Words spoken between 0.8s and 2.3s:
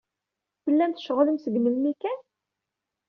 tceɣlem seg melmi kan?